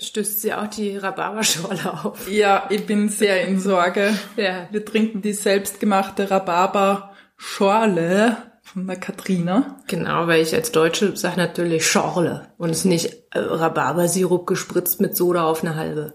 [0.00, 2.26] Stößt sie auch die Rhabarberschorle auf?
[2.28, 4.16] Ja, ich bin sehr in Sorge.
[4.36, 4.66] Ja.
[4.70, 9.76] Wir trinken die selbstgemachte Rhabarberschorle von der Katrina.
[9.88, 15.02] Genau, weil ich als Deutsche sage natürlich Schorle und es ist nicht äh, Rhabarbersirup gespritzt
[15.02, 16.14] mit Soda auf eine halbe.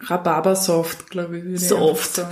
[0.00, 1.66] Rhabarbersoft, glaube ich.
[1.66, 2.24] Soft.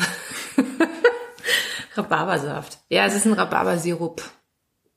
[1.96, 2.79] Rhabarbersaft.
[2.89, 4.23] Ja, es ist ein Rhabarbersirup.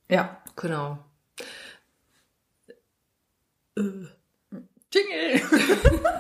[0.08, 0.38] Ja.
[0.56, 1.00] Genau.
[4.94, 5.42] Jingle!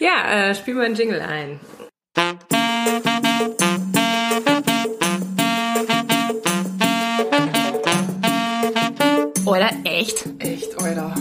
[0.00, 1.60] Ja, äh, spiel mal einen Jingle ein.
[9.44, 10.24] Oder echt?
[10.38, 11.14] Echt, Alter.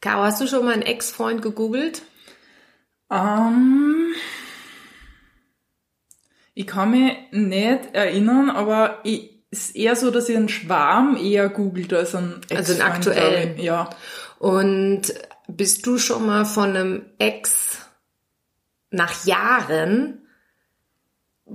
[0.00, 2.00] Caro, hast du schon mal einen Ex-Freund gegoogelt?
[3.10, 4.14] Ähm,
[6.54, 11.48] ich kann mich nicht erinnern, aber ich, ist eher so, dass ich einen Schwarm eher
[11.48, 13.58] googelt als einen Also einen Ex-Freund, aktuellen.
[13.58, 13.90] Ja.
[14.38, 15.14] Und
[15.48, 17.78] bist du schon mal von einem Ex
[18.90, 20.26] nach Jahren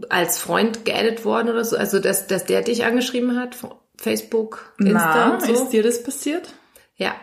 [0.10, 1.78] als Freund geaddet worden oder so?
[1.78, 3.58] Also, dass, dass der dich angeschrieben hat?
[3.98, 5.54] Facebook, Insta Na, und so?
[5.54, 6.54] ist dir das passiert?
[6.96, 7.16] Ja,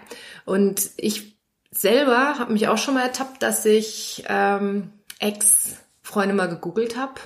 [0.45, 1.37] und ich
[1.71, 7.21] selber habe mich auch schon mal ertappt, dass ich ähm, Ex-Freunde mal gegoogelt habe.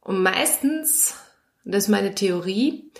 [0.00, 1.14] Und meistens,
[1.72, 2.90] das ist meine Theorie,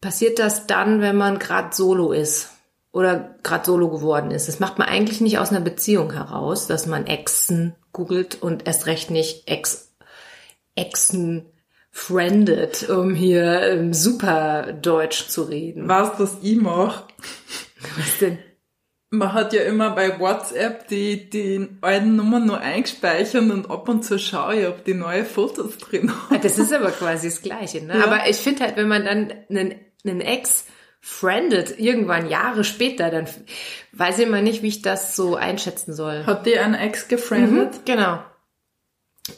[0.00, 2.50] passiert das dann, wenn man gerade solo ist
[2.92, 4.48] oder gerade solo geworden ist.
[4.48, 8.86] Das macht man eigentlich nicht aus einer Beziehung heraus, dass man Exen googelt und erst
[8.86, 9.92] recht nicht Ex
[10.74, 11.46] Exen
[11.90, 15.88] friended, um hier ähm, super Deutsch zu reden.
[15.88, 17.04] Weißt du, was ich mache?
[17.96, 18.38] Was denn?
[19.12, 24.04] Man hat ja immer bei WhatsApp die, die alten Nummern nur eingespeichert und ab und
[24.04, 26.36] zu schaue ich, ob die neue Fotos drin haben.
[26.36, 27.98] Ah, Das ist aber quasi das Gleiche, ne?
[27.98, 28.04] Ja.
[28.04, 30.64] Aber ich finde halt, wenn man dann einen, einen Ex
[31.00, 33.26] friendet, irgendwann Jahre später, dann
[33.92, 36.24] weiß ich immer nicht, wie ich das so einschätzen soll.
[36.26, 37.80] Hat die ein Ex gefriendet?
[37.86, 38.22] Genau.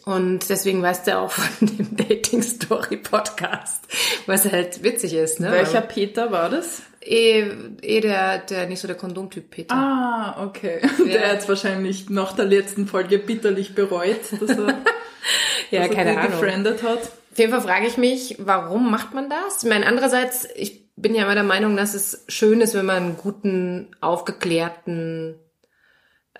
[0.04, 3.84] Und deswegen weißt du auch von dem Dating Story Podcast,
[4.26, 5.50] was halt witzig ist, ne?
[5.50, 6.82] Welcher Peter war das?
[7.04, 7.50] Eh,
[7.82, 9.74] eh der, der nicht so der Kondomtyp Peter.
[9.74, 10.80] Ah, okay.
[11.04, 14.78] Der hat wahrscheinlich nach der letzten Folge bitterlich bereut, dass er,
[15.70, 16.30] ja, dass keine Ahnung.
[16.30, 17.00] gefriendet hat.
[17.32, 19.64] Auf jeden Fall frage ich mich, warum macht man das?
[19.64, 23.02] Ich meine, andererseits, ich bin ja immer der Meinung, dass es schön ist, wenn man
[23.02, 25.40] einen guten, aufgeklärten,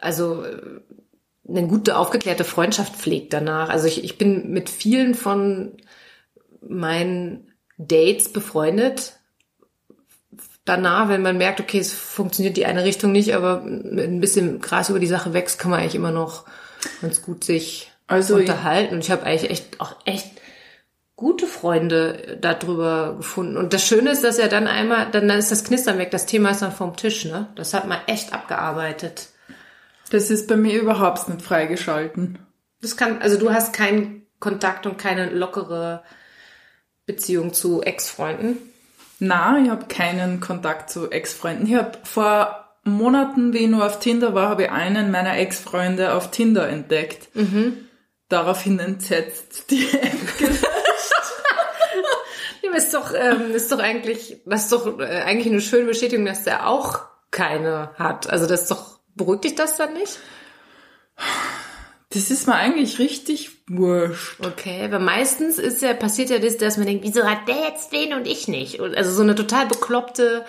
[0.01, 0.61] also äh,
[1.49, 3.69] eine gute, aufgeklärte Freundschaft pflegt danach.
[3.69, 5.77] Also ich, ich bin mit vielen von
[6.61, 9.19] meinen Dates befreundet.
[10.65, 14.91] Danach, wenn man merkt, okay, es funktioniert die eine Richtung nicht, aber ein bisschen Gras
[14.91, 16.45] über die Sache wächst, kann man eigentlich immer noch
[17.01, 18.95] ganz gut sich Also unterhalten.
[18.95, 20.31] Und ich habe eigentlich echt auch echt
[21.17, 23.57] gute Freunde darüber gefunden.
[23.57, 26.51] Und das Schöne ist, dass er dann einmal, dann ist das Knistern weg, das Thema
[26.51, 27.49] ist dann vom Tisch, ne?
[27.55, 29.29] Das hat man echt abgearbeitet.
[30.11, 32.39] Das ist bei mir überhaupt nicht freigeschalten.
[32.81, 36.03] Das kann, also du hast keinen Kontakt und keine lockere
[37.07, 38.59] Beziehung zu Ex-Freunden.
[39.25, 41.69] Na, ich habe keinen Kontakt zu Ex-Freunden.
[41.69, 46.15] Ich habe vor Monaten, wie ich nur auf Tinder war, habe ich einen meiner Ex-Freunde
[46.15, 47.29] auf Tinder entdeckt.
[48.29, 50.51] Daraufhin entsetzt die App.
[52.63, 55.87] Ja, aber ist doch, ähm, ist doch eigentlich, das ist doch äh, eigentlich eine schöne
[55.87, 58.29] Bestätigung, dass der auch keine hat.
[58.29, 60.19] Also das ist doch, beruhigt dich das dann nicht?
[62.13, 64.39] Das ist mir eigentlich richtig wurscht.
[64.45, 67.93] Okay, aber meistens ist ja, passiert ja das, dass man denkt, wieso hat der jetzt
[67.93, 68.81] den und ich nicht?
[68.81, 70.45] Und Also so eine total bekloppte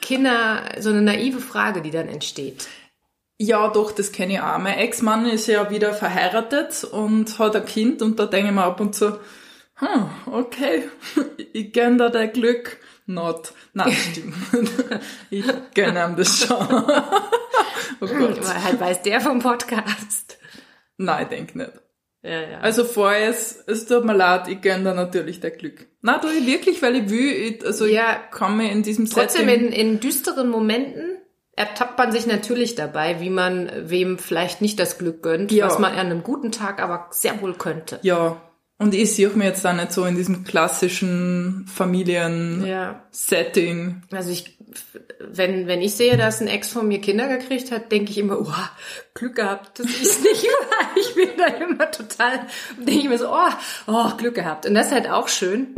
[0.00, 2.68] Kinder, so eine naive Frage, die dann entsteht.
[3.38, 4.58] Ja, doch, das kenne ich auch.
[4.58, 8.62] Mein Ex-Mann ist ja wieder verheiratet und hat ein Kind und da denke ich mir
[8.62, 9.18] ab und zu,
[9.76, 10.84] hm, okay,
[11.52, 12.78] ich gönn da dein Glück.
[13.06, 13.52] Not.
[13.72, 14.34] Nein, stimmt.
[15.30, 15.44] ich
[15.74, 16.56] gönn ihm das schon.
[16.70, 18.38] oh Gott.
[18.38, 20.38] Aber halt weiß der vom Podcast.
[20.98, 21.72] Nein, ich denk nicht.
[22.22, 22.58] Ja, ja.
[22.60, 25.86] Also vorher, es, es tut mir leid, ich gönn da natürlich dein Glück.
[26.00, 28.16] Na, tu ich wirklich, weil ich will, ich, also Ja.
[28.32, 31.18] ich mir in diesem Trotzdem Setting- in, in düsteren Momenten
[31.56, 35.66] ertappt man sich natürlich dabei, wie man wem vielleicht nicht das Glück gönnt, Ja.
[35.66, 37.98] was man an einem guten Tag aber sehr wohl könnte.
[38.02, 38.40] Ja.
[38.78, 44.02] Und ich sehe mir jetzt da nicht so in diesem klassischen Familien-Setting.
[44.10, 44.16] Ja.
[44.16, 44.58] Also ich,
[45.20, 48.40] wenn, wenn ich sehe, dass ein Ex von mir Kinder gekriegt hat, denke ich immer,
[48.40, 48.52] oh,
[49.14, 50.96] Glück gehabt, dass ich es nicht war.
[50.96, 52.46] Ich bin dann immer total,
[52.78, 53.50] denke ich mir so, oh,
[53.86, 54.66] oh, Glück gehabt.
[54.66, 55.68] Und das ist halt auch schön,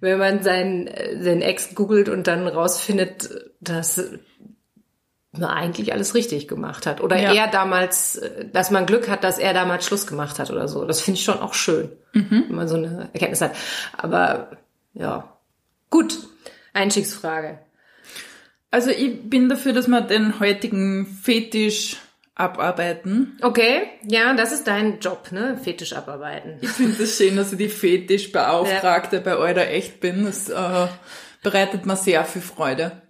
[0.00, 0.88] wenn man seinen,
[1.22, 3.28] seinen Ex googelt und dann rausfindet,
[3.60, 4.02] dass
[5.32, 7.00] man eigentlich alles richtig gemacht hat.
[7.00, 7.32] Oder Ja.
[7.32, 8.20] er damals,
[8.52, 10.84] dass man Glück hat, dass er damals Schluss gemacht hat oder so.
[10.84, 13.52] Das finde ich schon auch schön, wenn man so eine Erkenntnis hat.
[13.96, 14.50] Aber
[14.92, 15.36] ja,
[15.90, 16.18] Gut,
[16.72, 17.58] Einstiegsfrage.
[18.70, 21.96] Also ich bin dafür, dass wir den heutigen Fetisch
[22.34, 23.38] abarbeiten.
[23.42, 25.58] Okay, ja, das ist dein Job, ne?
[25.62, 26.58] Fetisch abarbeiten.
[26.60, 29.22] Ich finde es schön, dass ich die Fetischbeauftragte ja.
[29.22, 30.24] bei Eurer echt bin.
[30.24, 30.86] Das äh,
[31.42, 33.02] bereitet mir sehr viel Freude.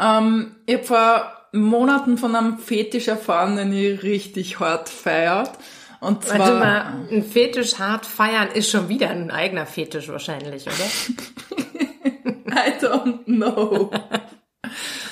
[0.00, 5.50] Ähm, ich habe vor Monaten von einem Fetisch erfahren, den ich richtig hart feiert.
[6.00, 10.66] Und zwar, Warte mal, ein Fetisch hart feiern ist schon wieder ein eigener Fetisch wahrscheinlich,
[10.66, 11.56] oder?
[12.56, 13.90] I don't know.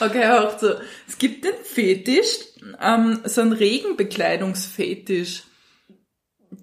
[0.07, 0.75] Okay, auch so.
[1.09, 2.39] Es gibt den Fetisch,
[2.81, 5.45] ähm, so ein Regenbekleidungsfetisch,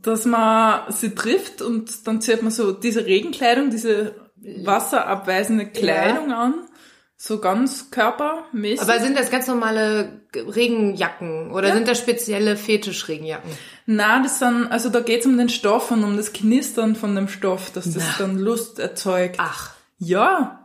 [0.01, 4.15] dass man sie trifft und dann zieht man so diese Regenkleidung, diese
[4.63, 6.41] wasserabweisende Kleidung ja.
[6.41, 6.53] an.
[7.21, 8.81] So ganz körpermäßig.
[8.81, 11.73] Aber sind das ganz normale Regenjacken oder ja.
[11.73, 13.51] sind das spezielle Fetisch-Regenjacken?
[13.85, 17.27] Na, das sind, also da geht's um den Stoff und um das Knistern von dem
[17.27, 18.15] Stoff, dass das Na.
[18.19, 19.35] dann Lust erzeugt.
[19.37, 19.73] Ach.
[19.97, 20.58] Ja.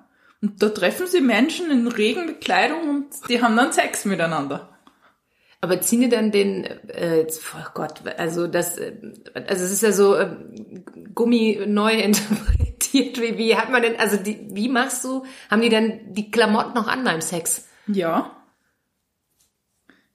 [0.44, 4.68] Und da treffen sie Menschen in Regenbekleidung und die haben dann Sex miteinander.
[5.62, 8.92] Aber ziehen die dann den, äh, oh Gott, also das, äh,
[9.32, 10.36] also es ist ja so äh,
[11.14, 13.22] Gummi neu interpretiert.
[13.22, 16.74] Wie, wie hat man denn, also die, wie machst du, haben die dann die Klamotten
[16.74, 17.66] noch an beim Sex?
[17.86, 18.36] Ja.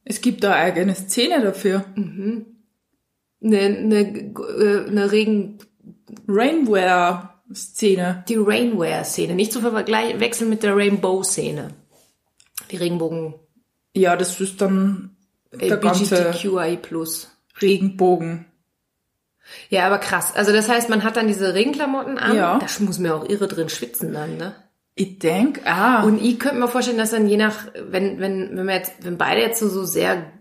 [0.06, 1.86] Es gibt da eigene Szene dafür.
[1.96, 2.46] Mhm.
[3.44, 5.58] Eine, eine, äh, eine Regen...
[7.50, 8.24] Rainwear-Szene.
[8.28, 9.36] Die Rainwear-Szene.
[9.36, 11.74] Nicht zu verwechseln mit der Rainbow-Szene.
[12.72, 13.36] Die Regenbogen.
[13.94, 15.16] Ja, das ist dann
[15.51, 16.80] der LGBTQI+.
[17.62, 18.46] Regenbogen.
[19.69, 20.36] Ja, aber krass.
[20.36, 22.36] Also das heißt, man hat dann diese Regenklamotten an.
[22.36, 22.60] Ja.
[22.60, 24.56] Da muss mir auch irre drin schwitzen dann, ne?
[24.94, 26.04] Ich denk, ah.
[26.04, 29.18] Und ich könnte mir vorstellen, dass dann je nach, wenn, wenn, wenn wir jetzt, wenn
[29.18, 30.31] beide jetzt so, so sehr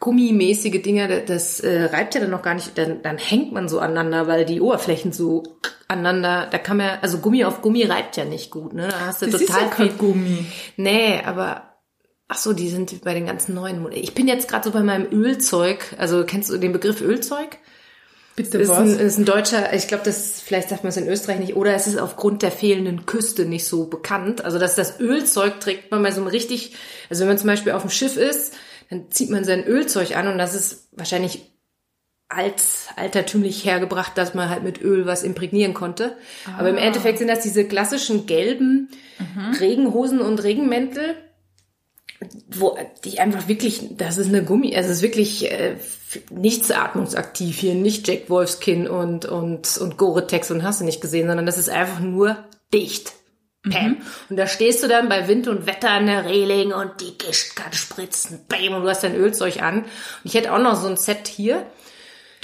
[0.00, 3.78] gummimäßige Dinge, das äh, reibt ja dann noch gar nicht, dann, dann hängt man so
[3.78, 5.42] aneinander, weil die Oberflächen so
[5.88, 8.88] aneinander, da kann man, also Gummi auf Gummi reibt ja nicht gut, ne?
[8.88, 10.46] Da hast du das total ist ja kein Gummi.
[10.76, 11.76] Nee, aber
[12.28, 14.02] Ach so, die sind bei den ganzen neuen Modellen.
[14.02, 15.94] Ich bin jetzt gerade so bei meinem Ölzeug.
[15.96, 17.58] Also kennst du den Begriff Ölzeug?
[18.34, 18.78] Bitte ist was?
[18.78, 21.74] Ein, ist ein deutscher, ich glaube, das vielleicht sagt man es in Österreich nicht, oder
[21.74, 24.44] es ist aufgrund der fehlenden Küste nicht so bekannt.
[24.44, 26.74] Also dass das Ölzeug trägt man bei so einem richtig,
[27.08, 28.54] also wenn man zum Beispiel auf dem Schiff ist,
[28.90, 31.55] dann zieht man sein Ölzeug an und das ist wahrscheinlich
[32.28, 32.62] alt,
[32.96, 36.16] altertümlich hergebracht, dass man halt mit Öl was imprägnieren konnte.
[36.46, 36.58] Ah.
[36.58, 38.88] Aber im Endeffekt sind das diese klassischen gelben
[39.18, 39.54] mhm.
[39.60, 41.16] Regenhosen und Regenmäntel
[42.48, 45.76] wo die einfach wirklich, das ist eine Gummi, also es ist wirklich äh,
[46.30, 51.26] nichts atmungsaktiv hier, nicht Jack Wolfskin und und und Gore-Tex und hast du nicht gesehen,
[51.26, 52.36] sondern das ist einfach nur
[52.72, 53.12] dicht.
[53.68, 53.88] Pam.
[53.88, 53.96] Mhm.
[54.30, 57.56] Und da stehst du dann bei Wind und Wetter an der Reling und die Gischt
[57.56, 59.82] kann spritzen, bam, und du hast dein Ölzeug an.
[59.82, 59.86] Und
[60.22, 61.66] ich hätte auch noch so ein Set hier.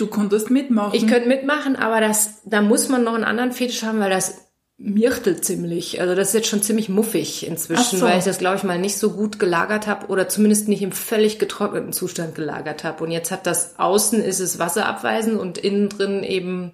[0.02, 0.96] Du konntest mitmachen.
[0.96, 4.48] Ich könnte mitmachen, aber das, da muss man noch einen anderen Fetisch haben, weil das
[4.76, 6.00] mirchtelt ziemlich.
[6.00, 8.04] Also das ist jetzt schon ziemlich muffig inzwischen, so.
[8.06, 10.90] weil ich das, glaube ich, mal nicht so gut gelagert habe oder zumindest nicht im
[10.90, 13.04] völlig getrockneten Zustand gelagert habe.
[13.04, 16.72] Und jetzt hat das außen ist es wasserabweisend und innen drin eben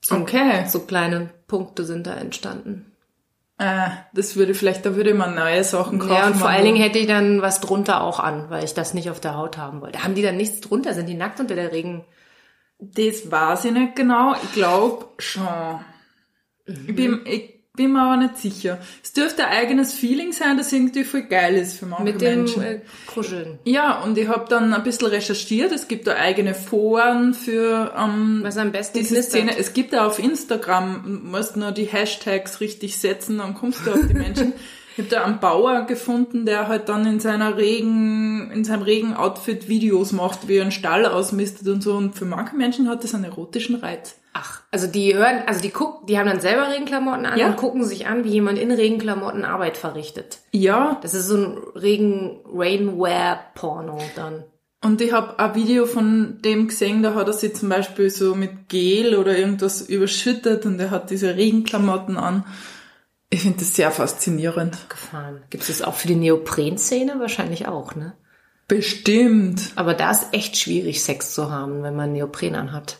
[0.00, 0.64] so, okay.
[0.66, 2.87] so kleine Punkte sind da entstanden.
[3.58, 6.12] Äh, das würde vielleicht, da würde man neue Sachen kaufen.
[6.12, 8.94] Ja, und vor allen Dingen hätte ich dann was drunter auch an, weil ich das
[8.94, 10.04] nicht auf der Haut haben wollte.
[10.04, 10.94] Haben die dann nichts drunter?
[10.94, 12.04] Sind die nackt unter der Regen?
[12.78, 14.34] Das weiß ich nicht genau.
[14.34, 15.42] Ich glaube schon.
[16.66, 16.84] Mhm.
[16.86, 18.78] Ich, bin, ich bin mir aber nicht sicher.
[19.02, 22.38] Es dürfte ein eigenes Feeling sein, das irgendwie voll geil ist für manche Mit dem
[22.40, 22.62] Menschen.
[22.62, 23.58] Äh, Kuscheln.
[23.64, 25.72] Ja, und ich habe dann ein bisschen recherchiert.
[25.72, 29.56] Es gibt da eigene Foren für ähm, Was am besten diese Szene.
[29.56, 33.92] Es gibt da auf Instagram, du musst nur die Hashtags richtig setzen, dann kommst du
[33.92, 34.52] auf die Menschen.
[34.98, 39.68] Ich habe da einen Bauer gefunden, der halt dann in seiner Regen, in seinem Regen-Outfit
[39.68, 41.94] Videos macht, wie er einen Stall ausmistet und so.
[41.94, 44.16] Und für manche Menschen hat das einen erotischen Reiz.
[44.40, 47.48] Ach, also die hören, also die gucken, die haben dann selber Regenklamotten an Ja.
[47.48, 50.38] und gucken sich an, wie jemand in Regenklamotten Arbeit verrichtet.
[50.52, 54.44] Ja, Das ist so ein Regen Rainwear Porno dann.
[54.84, 58.36] Und ich habe ein Video von dem gesehen, da hat er sich zum Beispiel so
[58.36, 62.44] mit Gel oder irgendwas überschüttet und er hat diese Regenklamotten an.
[63.30, 64.78] Ich finde das sehr faszinierend.
[64.88, 65.42] Gefahren.
[65.50, 67.16] Gibt es das auch für die Neopren-Szene?
[67.18, 68.14] Wahrscheinlich auch, ne?
[68.68, 69.72] Bestimmt.
[69.74, 72.98] Aber da ist echt schwierig, Sex zu haben, wenn man Neopren anhat.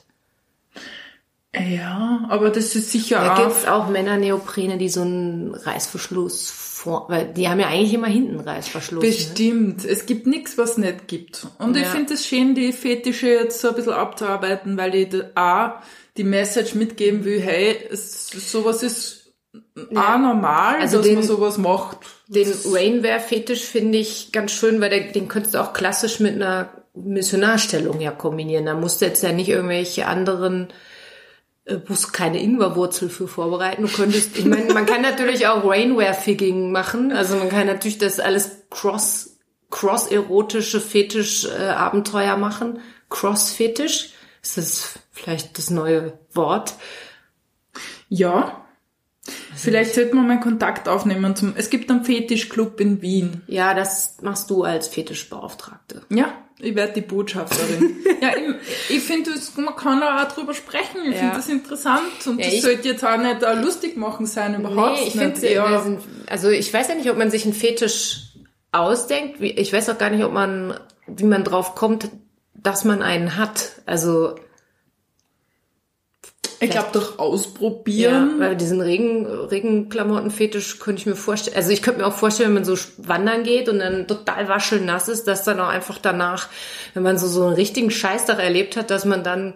[1.56, 3.38] Ja, aber das ist sicher Da auch.
[3.42, 8.38] gibt's auch Männer-Neoprene, die so einen Reißverschluss vor, weil die haben ja eigentlich immer hinten
[8.38, 9.02] Reißverschluss.
[9.02, 9.08] Ne?
[9.10, 9.84] Bestimmt.
[9.84, 11.46] Es gibt nichts, was nicht gibt.
[11.58, 11.88] Und ich Ja.
[11.88, 15.82] finde es schön, die Fetische jetzt so ein bisschen abzuarbeiten, weil ich da A,
[16.18, 19.32] die Message mitgeben will, hey, es, sowas ist
[19.94, 21.98] A, normal, Also dass den- man sowas macht.
[22.26, 26.68] Den Rainwear-Fetisch finde ich ganz schön, weil der, den könntest du auch klassisch mit einer
[26.94, 28.66] Missionarstellung ja kombinieren.
[28.66, 30.68] Da musst du jetzt ja nicht irgendwelche anderen
[31.88, 33.82] musst keine Ingwerwurzel für vorbereiten.
[33.82, 37.12] Du könntest, ich meine, man kann natürlich auch Rainwear-Figging machen.
[37.12, 39.38] Also man kann natürlich das alles cross,
[39.70, 42.80] cross-erotische Fetisch-Abenteuer äh, machen.
[43.10, 44.10] Cross-Fetisch.
[44.42, 46.74] Ist das vielleicht das neue Wort?
[48.08, 48.64] Ja.
[49.54, 53.42] Vielleicht sollten wir mal Kontakt aufnehmen zum, es gibt einen Fetischclub in Wien.
[53.46, 56.02] Ja, das machst du als Fetischbeauftragte.
[56.08, 57.96] Ja, ich werde die Botschafterin.
[58.20, 61.02] ja, ich, ich finde, man kann auch drüber sprechen.
[61.04, 61.18] Ich ja.
[61.18, 65.00] finde das interessant und ja, das sollte jetzt auch nicht uh, lustig machen sein, überhaupt
[65.00, 65.38] nee, ich nicht.
[65.38, 68.32] Find, also ich weiß ja nicht, ob man sich einen Fetisch
[68.72, 69.40] ausdenkt.
[69.40, 72.10] Ich weiß auch gar nicht, ob man, wie man drauf kommt,
[72.54, 73.72] dass man einen hat.
[73.86, 74.34] Also
[76.60, 78.32] ich glaube durch Ausprobieren.
[78.38, 81.56] Ja, weil diesen Regen, Regenklamottenfetisch könnte ich mir vorstellen.
[81.56, 85.08] Also ich könnte mir auch vorstellen, wenn man so wandern geht und dann total waschelnass
[85.08, 86.48] ist, dass dann auch einfach danach,
[86.94, 89.54] wenn man so, so einen richtigen Scheißtag erlebt hat, dass man dann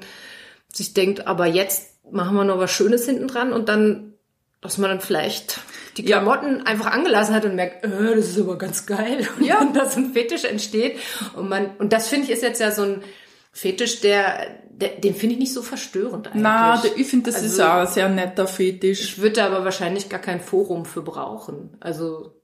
[0.72, 4.14] sich denkt, aber jetzt machen wir noch was Schönes hinten dran und dann,
[4.60, 5.60] dass man dann vielleicht
[5.96, 6.64] die Klamotten ja.
[6.64, 9.28] einfach angelassen hat und merkt, äh, das ist aber ganz geil.
[9.38, 9.58] Und ja.
[9.58, 10.98] dann dass ein Fetisch entsteht.
[11.34, 13.02] Und man, und das finde ich ist jetzt ja so ein
[13.52, 16.42] Fetisch, der, der den finde ich nicht so verstörend eigentlich.
[16.42, 19.00] Na, ich finde, das also, ist auch ein sehr netter Fetisch.
[19.02, 21.76] Ich würde aber wahrscheinlich gar kein Forum für brauchen.
[21.80, 22.34] Also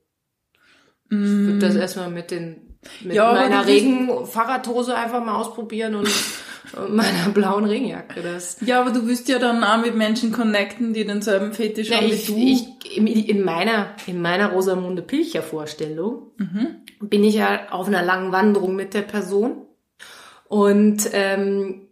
[1.11, 1.79] ich würde das mm.
[1.79, 2.69] erstmal mit den
[3.03, 6.09] mit ja, meiner Regen-Fahrradhose einfach mal ausprobieren und
[6.88, 8.21] meiner blauen Regenjacke.
[8.23, 8.59] Das.
[8.61, 12.27] Ja, aber du wirst ja dann auch mit Menschen connecten, die denselben Fetisch haben wie
[12.27, 12.37] du.
[12.37, 16.83] Ich, in meiner, in meiner Rosamunde Pilcher Vorstellung mhm.
[17.00, 19.68] bin ich ja auf einer langen Wanderung mit der Person
[20.49, 21.88] und ähm,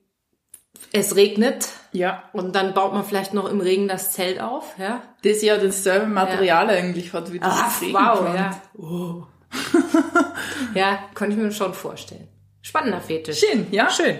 [0.93, 1.69] es regnet.
[1.93, 2.25] Ja.
[2.33, 5.03] Und dann baut man vielleicht noch im Regen das Zelt auf, ja.
[5.23, 6.73] Das ja dasselbe Material ja.
[6.73, 8.63] eigentlich hat wie das Ach, wow, ja.
[8.77, 9.25] Oh.
[10.75, 12.29] ja, konnte ich mir schon vorstellen.
[12.63, 13.41] Spannender Fetisch.
[13.41, 13.91] Schön, ja.
[13.91, 14.19] Schön.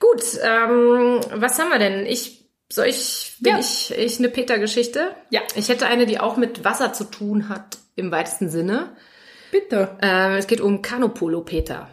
[0.00, 2.04] Gut, ähm, was haben wir denn?
[2.04, 3.58] Ich soll ich bin ja.
[3.60, 5.14] ich ich eine Peter-Geschichte?
[5.30, 5.40] Ja.
[5.54, 8.96] Ich hätte eine, die auch mit Wasser zu tun hat im weitesten Sinne.
[9.52, 9.96] Bitte.
[10.02, 11.88] Ähm, es geht um Kanopolo Peter.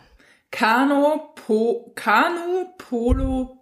[0.50, 3.58] Kano, po, Kanu, Polo,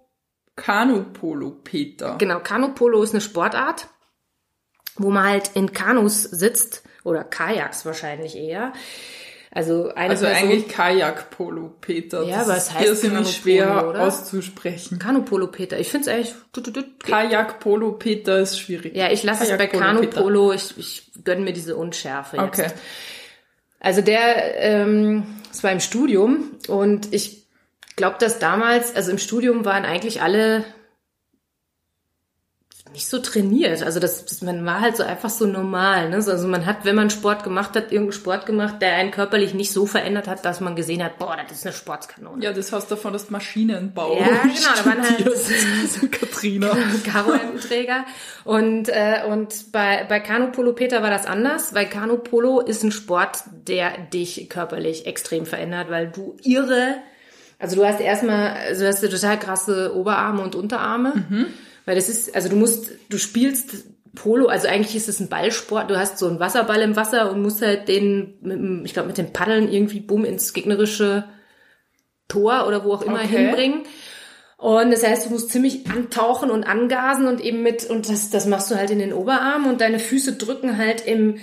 [0.55, 2.17] Kanu-Polo, Peter.
[2.19, 3.87] Genau, Kanu-Polo ist eine Sportart,
[4.97, 8.73] wo man halt in Kanus sitzt, oder Kajaks wahrscheinlich eher.
[9.49, 12.21] Also, eine also Person, eigentlich Kajak-Polo, Peter.
[12.21, 14.01] Ja, aber es heißt irrsinnig schwer oder?
[14.01, 14.99] auszusprechen.
[14.99, 15.79] Kanu-Polo, Peter.
[15.79, 16.85] Ich finde es eigentlich...
[16.99, 18.95] Kajak-Polo, Peter ist schwierig.
[18.95, 20.53] Ja, ich lasse es bei Kanu-Polo.
[20.53, 22.59] Ich, ich gönne mir diese Unschärfe jetzt.
[22.59, 22.71] Okay.
[23.79, 27.48] Also der, ähm, es war im Studium und ich
[27.99, 30.63] glaube, dass damals, also im Studium waren eigentlich alle
[32.93, 33.83] nicht so trainiert.
[33.83, 36.09] Also das, das man war halt so einfach so normal.
[36.09, 36.15] Ne?
[36.15, 39.71] Also man hat, wenn man Sport gemacht hat, irgendeinen Sport gemacht, der einen körperlich nicht
[39.73, 42.43] so verändert hat, dass man gesehen hat, boah, das ist eine Sportskanone.
[42.43, 44.17] Ja, das heißt davon, dass Maschinenbau.
[44.17, 46.75] Ja, genau, da waren halt so Katrina.
[47.03, 48.05] Karo-Träger.
[48.45, 53.43] Und, äh, und bei, bei Kanupolo Peter war das anders, weil Kanupolo ist ein Sport,
[53.67, 56.95] der dich körperlich extrem verändert, weil du irre,
[57.59, 61.25] also du hast erstmal, also du hast total krasse Oberarme und Unterarme.
[61.29, 61.45] Mhm
[61.89, 65.89] weil das ist, also du musst, du spielst Polo, also eigentlich ist es ein Ballsport.
[65.89, 69.17] Du hast so einen Wasserball im Wasser und musst halt den, mit, ich glaube, mit
[69.17, 71.23] den Paddeln irgendwie bumm ins gegnerische
[72.27, 73.37] Tor oder wo auch immer okay.
[73.37, 73.83] hinbringen.
[74.57, 78.45] Und das heißt, du musst ziemlich antauchen und angasen und eben mit, und das, das
[78.45, 81.39] machst du halt in den Oberarm und deine Füße drücken halt im,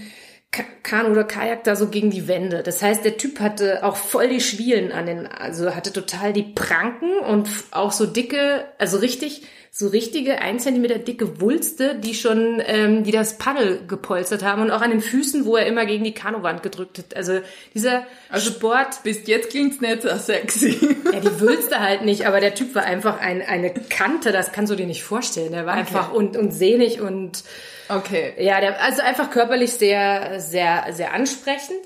[0.83, 2.63] Kanu oder Kajak da so gegen die Wände.
[2.63, 6.43] Das heißt, der Typ hatte auch voll die Schwielen an den, also hatte total die
[6.43, 9.43] Pranken und auch so dicke, also richtig,
[9.79, 14.71] so richtige ein Zentimeter dicke Wulste, die schon, ähm, die das Paddel gepolstert haben und
[14.71, 17.15] auch an den Füßen, wo er immer gegen die Kanuwand gedrückt hat.
[17.15, 17.41] Also
[17.75, 19.03] dieser also Sport.
[19.03, 20.97] Bis jetzt klingt's nicht so sexy.
[21.13, 24.73] Ja, die Wülste halt nicht, aber der Typ war einfach ein, eine Kante, das kannst
[24.73, 25.53] du dir nicht vorstellen.
[25.53, 25.81] Der war okay.
[25.81, 27.45] einfach und, und sehnig und
[27.89, 28.33] Okay.
[28.39, 31.79] Ja, der, also einfach körperlich sehr, sehr, sehr ansprechend.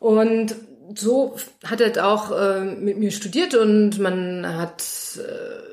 [0.00, 0.56] Und
[0.94, 4.82] so hat er auch äh, mit mir studiert und man hat,
[5.18, 5.65] äh,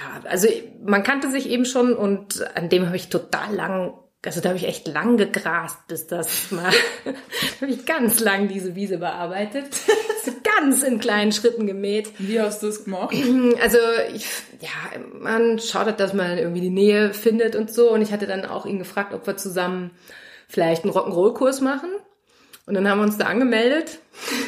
[0.00, 0.48] ja, also
[0.84, 4.58] man kannte sich eben schon und an dem habe ich total lang also da habe
[4.58, 6.70] ich echt lang gegrast, bis das mal,
[7.06, 7.12] da
[7.62, 9.64] habe ich ganz lang diese Wiese bearbeitet.
[10.60, 12.12] ganz in kleinen Schritten gemäht.
[12.18, 13.14] Wie hast du es gemacht?
[13.62, 13.78] Also
[14.14, 14.26] ich,
[14.60, 17.90] ja, man schaut halt, dass man irgendwie die Nähe findet und so.
[17.90, 19.90] Und ich hatte dann auch ihn gefragt, ob wir zusammen
[20.48, 21.90] vielleicht einen Rock'n'Roll-Kurs machen.
[22.66, 23.98] Und dann haben wir uns da angemeldet.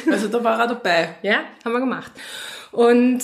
[0.09, 1.15] Also da war er dabei.
[1.21, 2.11] ja, haben wir gemacht.
[2.71, 3.21] Und,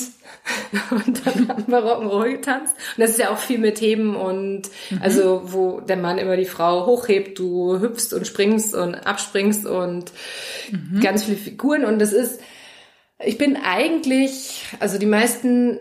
[0.91, 2.73] und dann haben wir Rock'n'Roll getanzt.
[2.95, 5.01] Und das ist ja auch viel mit Heben und mhm.
[5.01, 10.11] also wo der Mann immer die Frau hochhebt, du hüpfst und springst und abspringst und
[10.71, 11.01] mhm.
[11.01, 11.85] ganz viele Figuren.
[11.85, 12.41] Und das ist,
[13.23, 15.79] ich bin eigentlich, also die meisten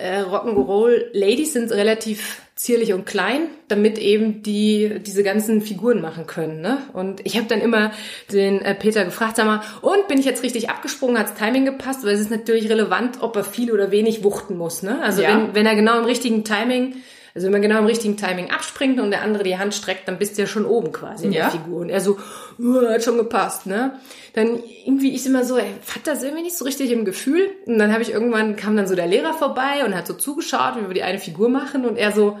[0.00, 6.26] äh, Rock'n'Roll Ladies sind relativ zierlich und klein, damit eben die diese ganzen Figuren machen
[6.26, 6.62] können.
[6.62, 6.78] Ne?
[6.94, 7.92] Und ich habe dann immer
[8.32, 12.04] den äh, Peter gefragt, sag mal, und bin ich jetzt richtig abgesprungen, hat's Timing gepasst?
[12.04, 14.82] Weil es ist natürlich relevant, ob er viel oder wenig wuchten muss.
[14.82, 15.02] Ne?
[15.02, 15.28] Also Ja.
[15.36, 16.94] wenn, wenn er genau im richtigen Timing,
[17.36, 20.18] also wenn man genau im richtigen Timing abspringt und der andere die Hand streckt, dann
[20.18, 21.42] bist du ja schon oben quasi in Ja.
[21.50, 21.80] der Figur.
[21.82, 22.18] Und er so,
[22.58, 24.00] "Uh, hat schon gepasst, ne?
[24.34, 27.48] Dann irgendwie ich immer so, ey, hat das irgendwie nicht so richtig im Gefühl.
[27.66, 30.76] Und dann habe ich irgendwann, kam dann so der Lehrer vorbei und hat so zugeschaut,
[30.80, 32.38] wie wir die eine Figur machen und er so,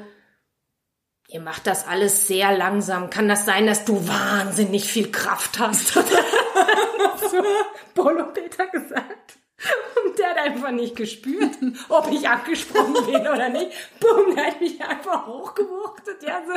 [1.28, 3.10] ihr macht das alles sehr langsam.
[3.10, 5.94] Kann das sein, dass du wahnsinnig viel Kraft hast?
[5.94, 6.06] Hat
[7.22, 7.36] er so
[7.94, 9.35] Polo Peter gesagt.
[10.04, 11.54] Und der hat einfach nicht gespürt,
[11.88, 13.70] ob ich abgesprungen bin oder nicht.
[14.00, 16.22] Bumm, der hat mich einfach hochgewuchtet.
[16.22, 16.52] Ja, so.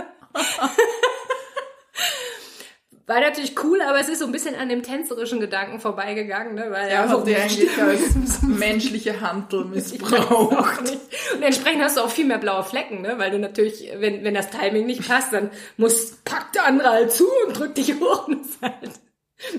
[3.09, 6.67] War natürlich cool, aber es ist so ein bisschen an dem tänzerischen Gedanken vorbeigegangen, ne?
[6.69, 10.91] Weil Er so hat die eigentlich als menschliche Handel missbraucht.
[11.33, 13.15] Und entsprechend hast du auch viel mehr blaue Flecken, ne?
[13.17, 17.11] Weil du natürlich, wenn, wenn das Timing nicht passt, dann muss, packt der andere halt
[17.11, 18.91] zu und drückt dich hoch und halt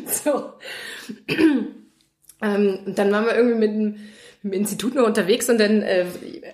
[0.06, 0.52] so.
[2.42, 3.85] Ähm, und dann waren wir irgendwie mit dem,
[4.42, 6.06] mit dem Institut noch unterwegs und dann, äh,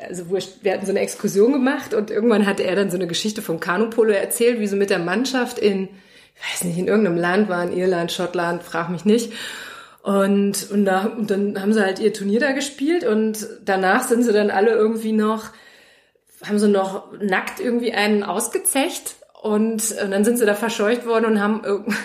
[0.08, 3.06] also wurscht, wir hatten so eine Exkursion gemacht und irgendwann hatte er dann so eine
[3.06, 5.88] Geschichte vom Kanupolo erzählt, wie so mit der Mannschaft in,
[6.34, 9.32] ich weiß nicht, in irgendeinem Land war, in Irland, Schottland, frag mich nicht.
[10.02, 14.22] Und, und, da, und dann haben sie halt ihr Turnier da gespielt und danach sind
[14.22, 15.46] sie dann alle irgendwie noch,
[16.44, 21.24] haben sie noch nackt irgendwie einen ausgezecht und, und dann sind sie da verscheucht worden
[21.24, 21.96] und haben irgend-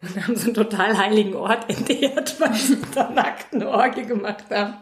[0.00, 4.44] und haben so einen total heiligen Ort entehrt, weil sie da nackt eine Orgie gemacht
[4.50, 4.74] haben.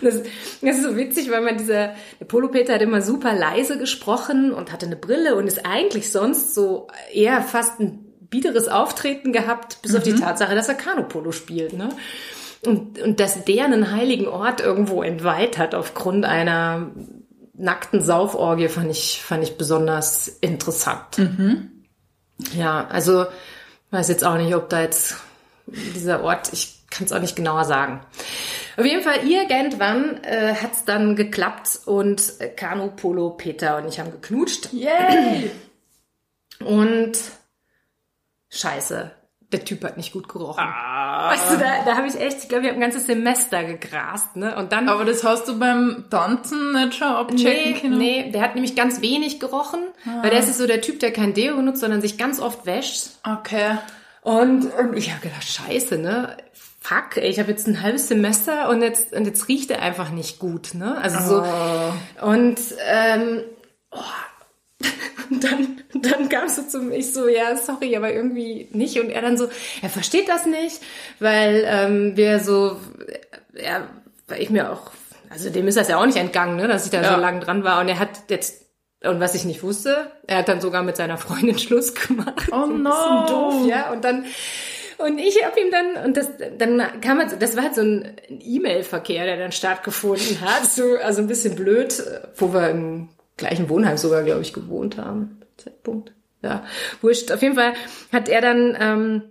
[0.00, 0.22] Und das,
[0.60, 4.52] das ist so witzig, weil man dieser, der Polo Peter hat immer super leise gesprochen
[4.52, 9.80] und hatte eine Brille und ist eigentlich sonst so eher fast ein biederes Auftreten gehabt,
[9.82, 11.90] bis auf die Tatsache, dass er Kanupolo spielt, ne?
[12.66, 16.90] Und, und dass der einen heiligen Ort irgendwo entweiht hat aufgrund einer
[17.52, 21.20] nackten Sauforgie, fand ich, fand ich besonders interessant.
[22.56, 23.26] Ja, also
[23.94, 25.16] weiß jetzt auch nicht, ob da jetzt
[25.66, 28.00] dieser Ort, ich kann es auch nicht genauer sagen.
[28.76, 34.00] Auf jeden Fall, irgendwann äh, hat es dann geklappt und Kanu, Polo, Peter und ich
[34.00, 34.72] haben geknutscht.
[34.72, 35.50] Yay!
[36.60, 37.18] Und
[38.50, 39.12] scheiße,
[39.52, 40.64] der Typ hat nicht gut gerochen.
[40.64, 40.93] Ah.
[41.30, 44.36] Weißt du, da, da habe ich echt, ich glaube, ich habe ein ganzes Semester gegrast,
[44.36, 44.56] ne?
[44.56, 47.98] Und dann Aber das hast du beim Tanzen nicht schon abchecken Nee, können?
[47.98, 49.80] nee, der hat nämlich ganz wenig gerochen,
[50.22, 53.10] weil der ist so der Typ, der kein Deo benutzt, sondern sich ganz oft wäscht.
[53.22, 53.78] Okay.
[54.22, 56.36] Und, und ich habe gedacht, scheiße, ne?
[56.80, 60.10] Fuck, ey, ich habe jetzt ein halbes Semester und jetzt und jetzt riecht er einfach
[60.10, 60.96] nicht gut, ne?
[61.00, 62.58] Also so und
[62.90, 63.40] ähm,
[63.90, 63.98] oh,
[65.30, 69.10] und dann dann kam es so zum ich so ja sorry, aber irgendwie nicht und
[69.10, 69.48] er dann so
[69.82, 70.80] er versteht das nicht,
[71.20, 72.76] weil ähm, wir so
[73.54, 73.86] ja,
[74.28, 74.90] weil ich mir auch
[75.30, 77.14] also dem ist das ja auch nicht entgangen, ne, dass ich da Ja.
[77.14, 78.62] so lang dran war und er hat jetzt
[79.04, 82.48] und was ich nicht wusste, er hat dann sogar mit seiner Freundin Schluss gemacht.
[82.50, 82.90] Oh ein no.
[82.90, 83.92] bisschen doof, ja.
[83.92, 84.24] Und dann
[84.96, 88.16] und ich habe ihm dann und das dann kam halt, das war halt so ein
[88.28, 92.02] E-Mail-Verkehr, der dann stattgefunden hat, so also ein bisschen blöd,
[92.36, 95.40] wo wir im gleichen Wohnheim sogar, glaube ich, gewohnt haben.
[95.56, 96.12] Zeitpunkt.
[96.42, 96.64] Ja,
[97.00, 97.32] wurscht.
[97.32, 97.72] Auf jeden Fall
[98.12, 99.22] hat er dann ähm,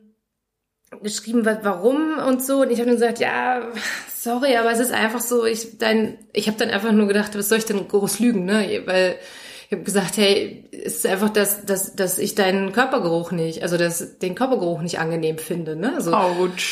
[1.01, 2.61] geschrieben, wa- warum und so.
[2.61, 3.67] Und ich habe dann gesagt, ja,
[4.15, 7.49] sorry, aber es ist einfach so, ich dein, ich habe dann einfach nur gedacht, was
[7.49, 8.81] soll ich denn groß lügen, ne?
[8.85, 9.15] Weil
[9.67, 13.77] ich habe gesagt, hey, es ist einfach, dass, dass, dass ich deinen Körpergeruch nicht, also
[13.77, 15.93] dass den Körpergeruch nicht angenehm finde, ne?
[15.95, 16.11] Also,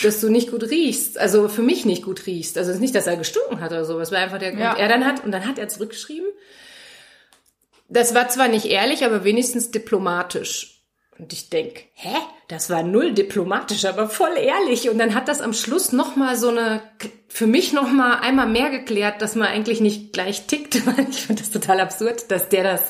[0.04, 2.58] dass du nicht gut riechst, also für mich nicht gut riechst.
[2.58, 4.74] Also es ist nicht, dass er gestunken hat oder sowas, war einfach der Ja.
[4.74, 6.28] und er dann hat und dann hat er zurückgeschrieben.
[7.92, 10.82] Das war zwar nicht ehrlich, aber wenigstens diplomatisch.
[11.20, 12.16] Und ich denk, hä?
[12.48, 14.90] Das war null diplomatisch, aber voll ehrlich.
[14.90, 16.82] Und dann hat das am Schluss noch mal so eine,
[17.28, 20.86] für mich noch mal einmal mehr geklärt, dass man eigentlich nicht gleich tickt.
[20.86, 22.82] Weil ich finde das total absurd, dass der das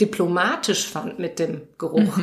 [0.00, 2.18] diplomatisch fand mit dem Geruch.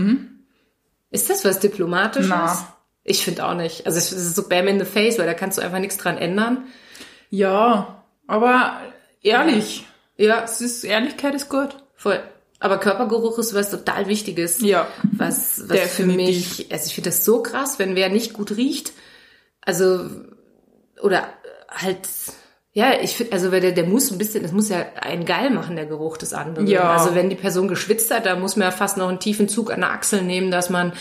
[1.11, 2.29] Ist das was Diplomatisches?
[2.29, 2.73] Na.
[3.03, 3.85] Ich finde auch nicht.
[3.85, 6.17] Also es ist so Bam in the Face, weil da kannst du einfach nichts dran
[6.17, 6.65] ändern.
[7.29, 8.81] Ja, aber
[9.21, 9.85] ehrlich.
[10.17, 11.77] Ja, Es ist, Ehrlichkeit ist gut.
[11.97, 12.21] Voll.
[12.59, 14.61] Aber Körpergeruch ist was total Wichtiges.
[14.61, 14.87] Ja.
[15.11, 18.93] Was, was für mich, also ich finde das so krass, wenn wer nicht gut riecht,
[19.61, 20.09] also,
[21.01, 21.27] oder
[21.69, 22.07] halt,
[22.71, 25.75] ja, ich finde, also der, der muss ein bisschen, das muss ja einen geil machen,
[25.75, 26.67] der Geruch des anderen.
[26.67, 26.93] Ja.
[26.93, 29.71] Also wenn die Person geschwitzt hat, da muss man ja fast noch einen tiefen Zug
[29.71, 30.93] an der Achsel nehmen, dass man,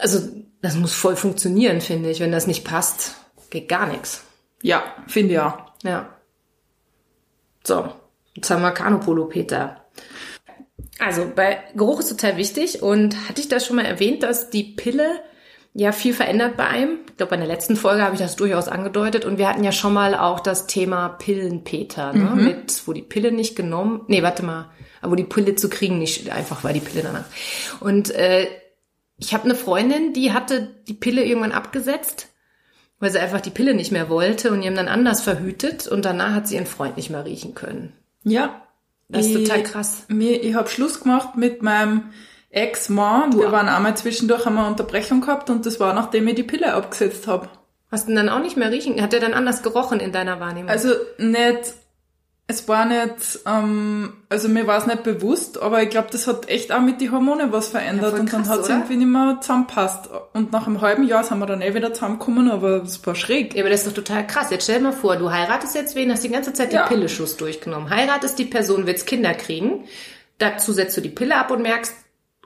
[0.00, 0.20] also
[0.62, 2.20] das muss voll funktionieren, finde ich.
[2.20, 3.16] Wenn das nicht passt,
[3.50, 4.24] geht gar nichts.
[4.62, 5.58] Ja, finde ich auch.
[5.82, 6.08] Ja.
[7.64, 7.92] So,
[8.50, 9.84] haben wir Kanopolo, Peter.
[10.98, 14.64] Also, bei Geruch ist total wichtig und hatte ich das schon mal erwähnt, dass die
[14.64, 15.20] Pille
[15.74, 17.00] ja viel verändert bei einem.
[17.10, 19.24] Ich glaube, in der letzten Folge habe ich das durchaus angedeutet.
[19.24, 22.30] Und wir hatten ja schon mal auch das Thema Pillenpeter, ne?
[22.30, 22.44] Mhm.
[22.44, 24.70] mit wo die Pille nicht genommen, nee, warte mal,
[25.02, 27.24] wo die Pille zu kriegen nicht einfach war die Pille danach.
[27.80, 28.46] Und äh,
[29.18, 32.28] ich habe eine Freundin, die hatte die Pille irgendwann abgesetzt,
[33.00, 35.88] weil sie einfach die Pille nicht mehr wollte und jemand dann anders verhütet.
[35.88, 37.92] Und danach hat sie ihren Freund nicht mehr riechen können.
[38.24, 38.62] Ja.
[39.08, 40.04] Das ist ich, total krass.
[40.08, 42.10] Mir, ich habe Schluss gemacht mit meinem
[42.50, 43.38] Ex-Mann.
[43.38, 47.26] Wir waren einmal zwischendurch eine Unterbrechung gehabt und das war, nachdem ich die Pille abgesetzt
[47.26, 47.48] habe.
[47.90, 49.00] Hast du denn dann auch nicht mehr riechen?
[49.00, 50.70] Hat er dann anders gerochen in deiner Wahrnehmung?
[50.70, 51.74] Also nicht,
[52.46, 56.48] es war nicht, ähm, also mir war es nicht bewusst, aber ich glaube, das hat
[56.50, 59.38] echt auch mit den Hormonen was verändert voll und dann hat es irgendwie nicht mehr
[59.40, 60.10] zusammenpasst.
[60.34, 63.54] Und nach einem halben Jahr sind wir dann eh wieder zusammengekommen, aber es war schräg.
[63.54, 64.50] Ja, aber das ist doch total krass.
[64.50, 66.86] Jetzt stell dir mal vor, du heiratest jetzt wen, hast die ganze Zeit die Ja.
[66.86, 67.88] Pilleschuss durchgenommen.
[67.88, 69.84] Heiratest die Person, willst Kinder kriegen.
[70.36, 71.94] Dazu setzt du die Pille ab und merkst,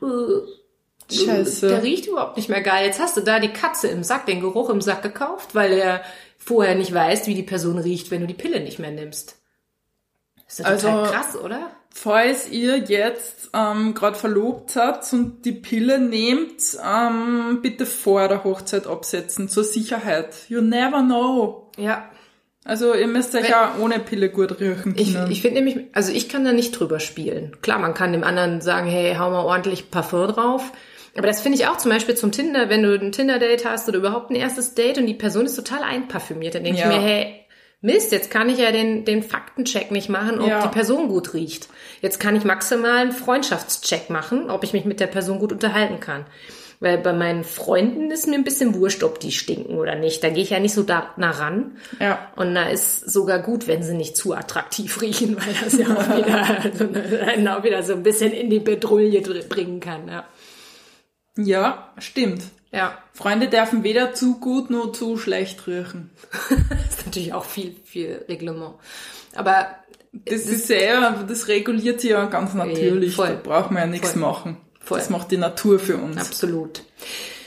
[0.02, 1.66] äh, Scheiße.
[1.68, 2.86] der riecht überhaupt nicht mehr geil.
[2.86, 6.02] Jetzt hast du da die Katze im Sack, den Geruch im Sack gekauft, weil er
[6.36, 9.37] vorher nicht weiß, wie die Person riecht, wenn du die Pille nicht mehr nimmst.
[10.48, 11.70] Das ist doch total Also- krass, oder?
[11.94, 18.44] Falls ihr jetzt ähm, gerade verlobt seid und die Pille nehmt, ähm, bitte vor der
[18.44, 20.34] Hochzeit absetzen, zur Sicherheit.
[20.48, 21.70] You never know.
[21.76, 22.08] Ja.
[22.64, 25.30] Also ihr müsst euch Wenn- auch ohne Pille gut riechen Ich, können.
[25.32, 27.56] ich finde nämlich, also ich kann da nicht drüber spielen.
[27.62, 30.70] Klar, man kann dem anderen sagen, hey, hau mal ordentlich Parfum drauf.
[31.16, 33.98] Aber das finde ich auch zum Beispiel zum Tinder, wenn du ein Tinder-Date hast oder
[33.98, 36.90] überhaupt ein erstes Date und die Person ist total einparfümiert, dann denke Ja.
[36.90, 37.37] ich mir, hey,
[37.80, 40.62] Mist, jetzt kann ich ja den, den Faktencheck nicht machen, ob Ja.
[40.62, 41.68] die Person gut riecht.
[42.02, 46.00] Jetzt kann ich maximal einen Freundschaftscheck machen, ob ich mich mit der Person gut unterhalten
[46.00, 46.26] kann.
[46.80, 50.22] Weil bei meinen Freunden ist mir ein bisschen wurscht, ob die stinken oder nicht.
[50.22, 51.76] Da gehe ich ja nicht so da nah ran.
[52.00, 52.18] ja.
[52.36, 56.16] Und da ist sogar gut, wenn sie nicht zu attraktiv riechen, weil das ja auch
[56.16, 56.88] wieder, so
[57.26, 60.08] eine- auch wieder so ein bisschen in die Bedrulle dr- bringen kann.
[60.08, 60.24] Ja.
[61.36, 62.42] ja, stimmt.
[62.72, 66.10] ja, Freunde dürfen weder zu gut noch zu schlecht riechen.
[67.08, 68.74] das natürlich auch viel, viel Reglement.
[69.34, 69.66] Aber
[70.12, 73.14] Das ist ja, das reguliert ja ganz natürlich.
[73.16, 73.28] voll.
[73.28, 74.20] Da braucht man ja nichts Voll.
[74.22, 74.56] machen.
[74.80, 74.98] Voll.
[74.98, 76.16] Das macht die Natur für uns.
[76.16, 76.82] absolut.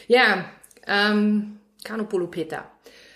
[0.07, 0.45] Ja,
[0.85, 2.65] ähm, Kanopolo Peter.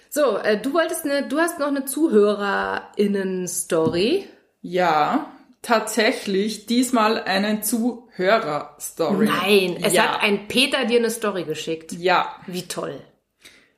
[0.09, 4.27] So, äh, du wolltest eine, du hast noch eine ZuhörerInnen-Story.
[4.61, 5.31] Ja,
[5.61, 9.25] tatsächlich diesmal eine Zuhörer-Story.
[9.27, 10.13] Nein, es ja.
[10.13, 11.91] hat ein Peter dir eine Story geschickt.
[11.91, 12.99] Ja, Wie toll.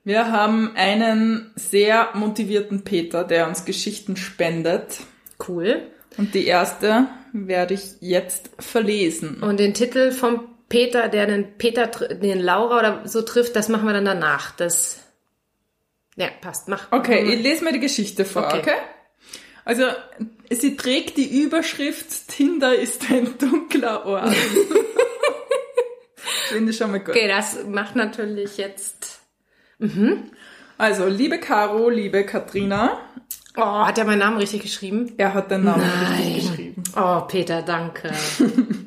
[0.08, 5.02] Wir haben einen sehr motivierten Peter, der uns Geschichten spendet.
[5.46, 5.82] Cool.
[6.16, 9.44] Und die erste werde ich jetzt verlesen.
[9.44, 13.86] Und den Titel vom Peter, der den Peter, den Laura oder so trifft, das machen
[13.86, 14.56] wir dann danach.
[14.56, 15.02] Das,
[16.16, 16.70] ja, passt.
[16.70, 16.90] Mach.
[16.94, 18.60] Okay, ich lese mir die Geschichte vor, okay?
[18.60, 18.78] Okay.
[19.66, 19.88] Also,
[20.50, 24.34] sie trägt die Überschrift Tinder ist ein dunkler Ort.
[26.48, 27.10] Finde ich schon mal gut.
[27.10, 29.27] Okay, das macht natürlich jetzt.
[30.78, 33.00] Also, liebe Caro, liebe Katrina,
[33.60, 35.14] Oh, hat er meinen Namen richtig geschrieben?
[35.18, 36.22] er hat den Namen Nein.
[36.24, 36.84] richtig geschrieben.
[36.96, 38.12] Oh, Peter, danke.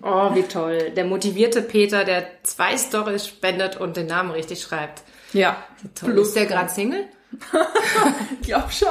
[0.00, 0.92] Oh, wie toll.
[0.94, 5.02] Der motivierte Peter, der zwei Stories spendet und den Namen richtig schreibt.
[5.32, 5.56] Ja,
[5.98, 6.16] Toll.
[6.18, 7.04] ist der gerade Single?
[8.40, 8.88] Ich glaub schon.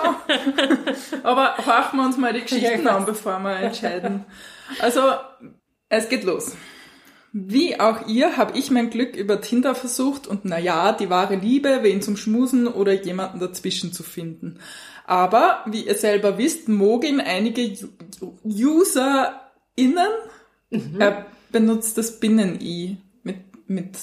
[1.23, 4.25] Aber horchen wir uns mal die Geschichten an, bevor wir entscheiden.
[4.81, 5.01] Also,
[5.87, 6.57] es geht los.
[7.31, 11.35] Wie auch ihr habe ich mein Glück über Tinder versucht und na ja, die wahre
[11.35, 14.59] Liebe, wen zum Schmusen oder jemanden dazwischen zu finden.
[15.05, 17.75] Aber, wie ihr selber wisst, mogeln einige
[18.43, 20.07] UserInnen,
[20.99, 23.37] er benutzt das Binnen-I mit,
[23.67, 23.97] mit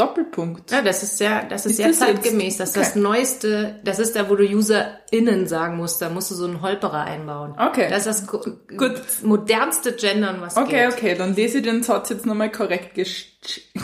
[0.00, 0.70] Doppelpunkt.
[0.70, 2.56] Ja, das ist sehr, das ist, Ist sehr das zeitgemäß.
[2.56, 2.98] Das ist das okay.
[3.00, 6.00] neueste, das ist da, wo du UserInnen sagen musst.
[6.02, 7.54] Da musst du so einen Holperer einbauen.
[7.58, 7.88] Okay.
[7.90, 8.28] Das ist das
[8.76, 9.00] Gut.
[9.22, 10.92] modernste Gendern, was Okay, geht.
[10.94, 13.26] okay, dann lese ich den Satz jetzt nochmal korrekt gesch-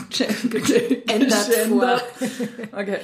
[0.09, 2.03] ge- Ändert gegendert.
[2.73, 2.97] Okay.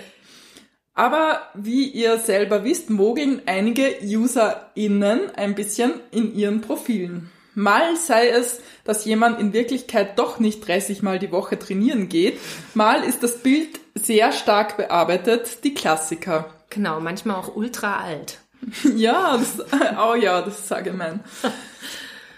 [0.95, 7.31] Aber wie ihr selber wisst, mogeln einige UserInnen ein bisschen in ihren Profilen.
[7.55, 12.39] Mal sei es, dass jemand in Wirklichkeit doch nicht 30 Mal die Woche trainieren geht,
[12.73, 16.53] mal ist das Bild sehr stark bearbeitet, die Klassiker.
[16.69, 18.39] Genau, manchmal auch ultra alt.
[18.95, 19.65] Ja, das,
[20.01, 21.19] oh ja, das sage ich mein.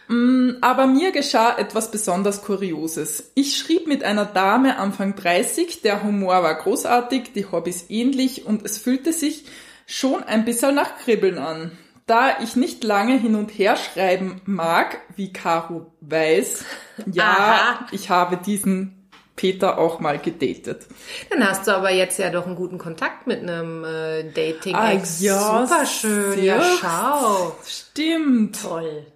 [0.07, 3.31] Mm, Aber mir geschah etwas besonders Kurioses.
[3.35, 8.65] Ich schrieb mit einer Dame Anfang 30, der Humor war großartig, die Hobbys ähnlich und
[8.65, 9.45] es fühlte sich
[9.87, 11.71] schon ein bisschen nach Kribbeln an.
[12.05, 16.63] Da ich nicht lange hin und her schreiben mag, wie Caro weiß,
[17.11, 17.87] ja, Aha.
[17.91, 20.87] ich habe diesen Peter auch mal gedatet.
[21.29, 25.19] Dann hast du aber jetzt ja doch einen guten Kontakt mit einem äh, Dating-Ex.
[25.19, 26.43] Ah, ja, Super schön.
[26.43, 27.55] Ja, schau.
[27.65, 28.61] Stimmt.
[28.61, 29.07] Toll.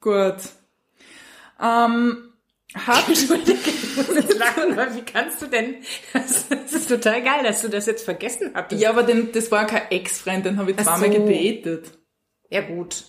[0.00, 0.36] Gut.
[1.60, 2.28] Ähm,
[2.74, 5.76] Entschuldige, ich muss jetzt lachen, weil wie kannst du denn,
[6.12, 8.80] das, das ist total geil, dass du das jetzt vergessen hattest.
[8.80, 11.24] Ja, aber den, das war kein Ex-Freund, den habe ich zweimal so.
[11.24, 11.92] gedatet.
[12.48, 13.04] Ja, gut.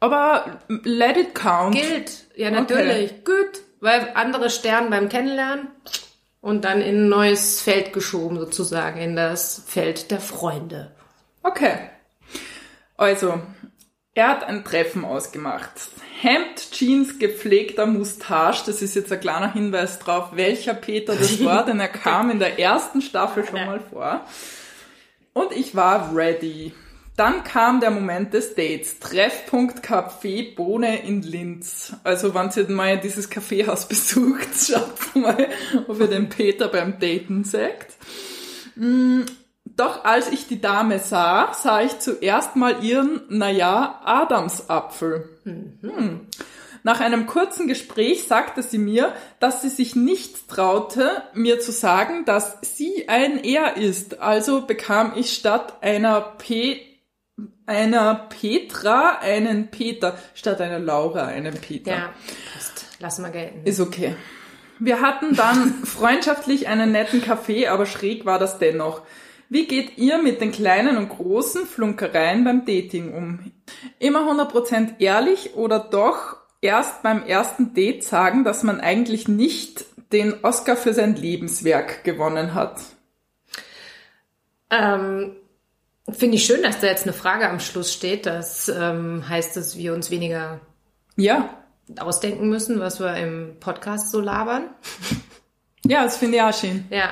[0.00, 1.74] Aber let it count.
[1.74, 2.26] Gilt.
[2.36, 3.24] Ja, natürlich.
[3.24, 3.62] Gut.
[3.80, 5.68] Weil andere sterben beim Kennenlernen
[6.40, 10.92] und dann in ein neues Feld geschoben, sozusagen, in das Feld der Freunde.
[11.42, 11.90] Okay.
[12.96, 13.40] Also,
[14.14, 15.72] er hat ein Treffen ausgemacht.
[16.20, 18.64] Hemd, Jeans, gepflegter Moustache.
[18.66, 22.38] Das ist jetzt ein kleiner Hinweis drauf, welcher Peter das war, denn er kam in
[22.38, 24.24] der ersten Staffel schon mal vor.
[25.34, 26.72] Und ich war ready.
[27.16, 28.98] Dann kam der Moment des Dates.
[29.00, 31.94] Treffpunkt Café Bohne in Linz.
[32.04, 35.48] Also, wenn ihr mal dieses Kaffeehaus besucht, schaut mal,
[35.88, 37.96] ob ihr den Peter beim Daten seht.
[39.64, 45.28] Doch als ich die Dame sah, sah ich zuerst mal ihren, naja, Adamsapfel.
[45.44, 46.26] Hm.
[46.82, 52.24] Nach einem kurzen Gespräch sagte sie mir, dass sie sich nicht traute, mir zu sagen,
[52.26, 54.20] dass sie ein Er ist.
[54.20, 56.85] Also bekam ich statt einer P
[57.66, 61.90] einer Petra einen Peter, statt einer Laura einen Peter.
[61.90, 62.14] Ja,
[62.52, 62.86] passt.
[63.00, 63.66] Lass mal gelten.
[63.66, 64.14] Ist okay.
[64.78, 69.02] Wir hatten dann freundschaftlich einen netten Kaffee, aber schräg war das dennoch.
[69.48, 73.52] Wie geht ihr mit den kleinen und großen Flunkereien beim Dating um?
[73.98, 80.44] Immer 100% ehrlich oder doch erst beim ersten Date sagen, dass man eigentlich nicht den
[80.44, 82.80] Oscar für sein Lebenswerk gewonnen hat?
[84.70, 85.36] Ähm,
[86.12, 88.26] Finde ich schön, dass da jetzt eine Frage am Schluss steht.
[88.26, 90.60] Das ähm, heißt, dass wir uns weniger
[91.16, 91.50] Ja.
[91.98, 94.70] ausdenken müssen, was wir im Podcast so labern.
[95.88, 96.84] Ja, das finde ich auch schön.
[96.90, 97.10] Ja,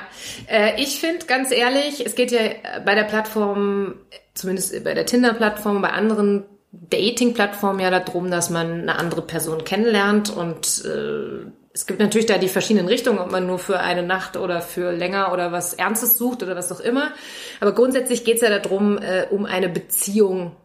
[0.49, 2.41] äh, ich finde ganz ehrlich, es geht ja
[2.83, 3.95] bei der Plattform,
[4.33, 10.29] zumindest bei der Tinder-Plattform, bei anderen Dating-Plattformen ja darum, dass man eine andere Person kennenlernt
[10.29, 11.45] und äh,
[11.75, 14.93] es gibt natürlich da die verschiedenen Richtungen, ob man nur für eine Nacht oder für
[14.93, 17.11] länger oder was Ernstes sucht oder was auch immer.
[17.59, 20.55] Aber grundsätzlich geht es ja darum, äh, um eine Beziehung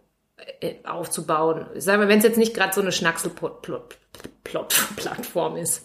[0.61, 1.67] äh, aufzubauen.
[1.75, 5.85] Sagen wir, wenn es jetzt nicht gerade so eine Schnacksel-Plattform ist.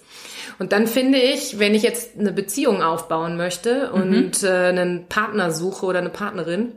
[0.59, 5.49] Und dann finde ich, wenn ich jetzt eine Beziehung aufbauen möchte und äh, einen Partner
[5.49, 6.73] suche oder eine Partnerin,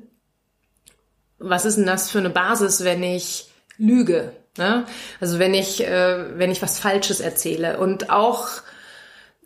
[1.38, 4.32] was ist denn das für eine Basis, wenn ich lüge?
[4.58, 4.84] Ne?
[5.20, 8.48] Also wenn ich, äh, wenn ich was Falsches erzähle und auch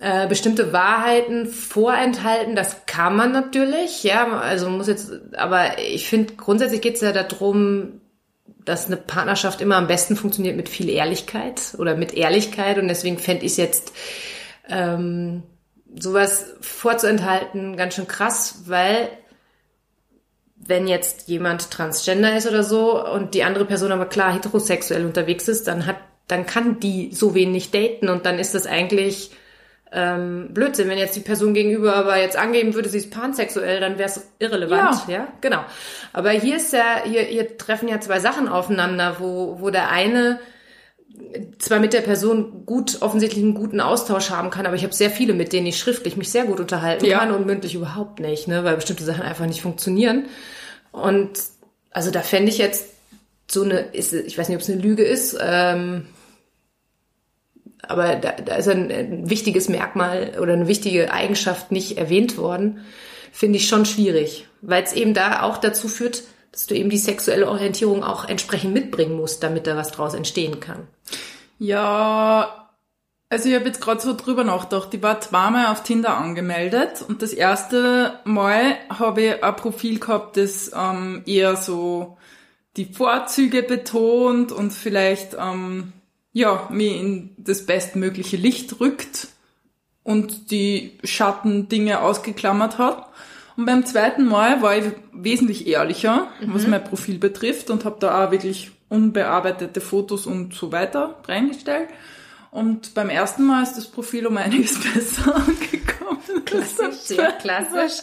[0.01, 6.35] äh, bestimmte Wahrheiten vorenthalten, das kann man natürlich, ja, also muss jetzt, aber ich finde,
[6.35, 8.01] grundsätzlich geht es ja darum,
[8.64, 13.18] dass eine Partnerschaft immer am besten funktioniert mit viel Ehrlichkeit oder mit Ehrlichkeit und deswegen
[13.18, 13.92] fände ich jetzt
[14.68, 15.42] ähm,
[15.98, 19.09] sowas vorzuenthalten ganz schön krass, weil
[20.64, 25.48] wenn jetzt jemand transgender ist oder so und die andere Person aber klar heterosexuell unterwegs
[25.48, 25.96] ist, dann hat,
[26.29, 29.33] dann kann die so wen nicht daten und dann ist das eigentlich
[29.90, 30.88] ähm, Blödsinn.
[30.88, 34.29] Wenn jetzt die Person gegenüber aber jetzt angeben würde, sie ist pansexuell, dann wäre es
[34.38, 35.14] irrelevant, ja.
[35.14, 35.64] ja, genau.
[36.12, 40.38] Aber hier ist ja, hier, hier treffen ja zwei Sachen aufeinander, wo, wo der eine
[41.59, 45.11] zwar mit der Person gut, offensichtlich einen guten Austausch haben kann, aber ich habe sehr
[45.11, 47.18] viele, mit denen ich schriftlich mich sehr gut unterhalten Ja.
[47.18, 50.27] kann und mündlich überhaupt nicht, ne, weil bestimmte Sachen einfach nicht funktionieren.
[50.90, 51.31] Und
[51.90, 52.87] also da fände ich jetzt
[53.51, 56.07] so eine, ist, ich weiß nicht, ob es eine Lüge ist, ähm,
[57.83, 62.81] aber da, da ist ein, ein wichtiges Merkmal oder eine wichtige Eigenschaft nicht erwähnt worden,
[63.33, 66.22] finde ich schon schwierig, weil es eben da auch dazu führt,
[66.53, 70.61] dass du eben die sexuelle Orientierung auch entsprechend mitbringen musst, damit da was draus entstehen
[70.61, 70.87] kann.
[71.59, 72.69] Ja,
[73.31, 74.93] also ich habe jetzt gerade so drüber nachgedacht.
[74.93, 80.37] Ich war zweimal auf Tinder angemeldet und das erste Mal habe ich ein Profil gehabt,
[80.37, 82.19] das ähm, eher so
[82.77, 85.93] die Vorzüge betont und vielleicht ähm,
[86.35, 89.29] ja mich in das bestmögliche Licht rückt
[90.03, 93.09] und die Schattendinge ausgeklammert hat.
[93.57, 98.25] Und beim zweiten Mal war ich wesentlich ehrlicher, was mein Profil betrifft und habe da
[98.27, 101.88] auch wirklich unbearbeitete Fotos und so weiter reingestellt.
[102.51, 106.45] Und beim ersten Mal ist das Profil um einiges besser angekommen.
[106.45, 108.03] Klassisch, sehr klassisch.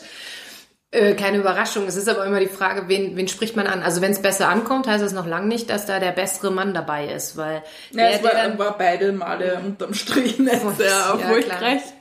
[0.91, 1.85] Äh, keine Überraschung.
[1.85, 3.83] Es ist aber immer die Frage, wen, wen spricht man an?
[3.83, 6.73] Also wenn es besser ankommt, heißt es noch lange nicht, dass da der bessere Mann
[6.73, 11.13] dabei ist, weil Ja, der, es war, war beide Male unterm Strich nicht sehr Ja,
[11.13, 11.81] erfolgreich.
[11.81, 11.98] Äh,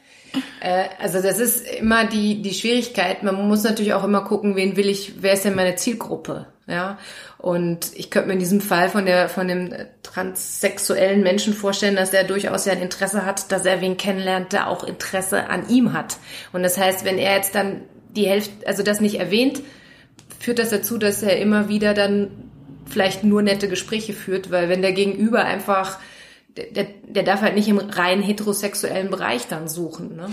[1.01, 3.23] also das ist immer die, die Schwierigkeit.
[3.23, 6.47] Man muss natürlich auch immer gucken, wen will ich, wer ist denn meine Zielgruppe?
[6.67, 6.99] Ja.
[7.39, 11.97] Und ich könnte mir in diesem Fall von der, von dem äh, transsexuellen Menschen vorstellen,
[11.97, 15.69] dass er durchaus ja ein Interesse hat, dass er wen kennenlernt, der auch Interesse an
[15.69, 16.19] ihm hat.
[16.53, 19.63] Und das heißt, wenn er jetzt dann die Hälfte, also das nicht erwähnt,
[20.41, 22.31] führt das dazu, dass er immer wieder dann
[22.87, 25.99] vielleicht nur nette Gespräche führt, weil wenn der Gegenüber einfach,
[26.67, 30.31] der, der, darf halt nicht im rein heterosexuellen Bereich dann suchen, ne?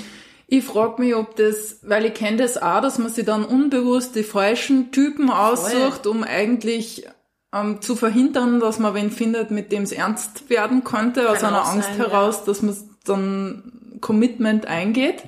[0.48, 4.16] Ich frage mich, ob das, weil ich kenne das auch, dass man sich dann unbewusst
[4.16, 7.08] die falschen Typen aussucht, um eigentlich
[7.52, 11.66] ähm, zu verhindern, dass man wen findet, mit dem es ernst werden könnte, aus einer
[11.66, 12.46] Angst sein, heraus, ja.
[12.46, 15.24] dass man dann Commitment eingeht.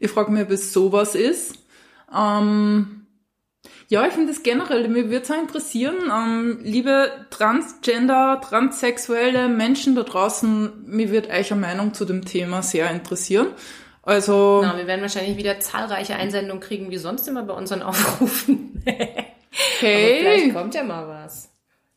[0.00, 1.54] Ich frage mich, ob es sowas ist.
[2.12, 2.97] Ähm,
[3.90, 9.94] ja, ich finde es generell, mir würde es auch interessieren, ähm, liebe Transgender, transsexuelle Menschen
[9.94, 13.48] da draußen, mir wird eure Meinung zu dem Thema sehr interessieren.
[14.02, 14.60] Also.
[14.62, 18.82] Na, wir werden wahrscheinlich wieder zahlreiche Einsendungen kriegen, wie sonst immer bei unseren Aufrufen.
[18.84, 19.24] hey.
[19.80, 21.50] Aber vielleicht kommt ja mal was.